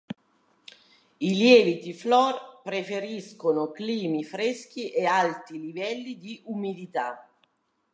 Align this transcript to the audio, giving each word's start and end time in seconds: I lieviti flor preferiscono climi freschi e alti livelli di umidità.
I 1.19 1.35
lieviti 1.35 1.93
flor 1.93 2.49
preferiscono 2.63 3.69
climi 3.69 4.23
freschi 4.23 4.89
e 4.89 5.05
alti 5.05 5.59
livelli 5.59 6.17
di 6.17 6.41
umidità. 6.45 7.29